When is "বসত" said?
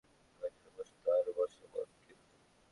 0.75-1.05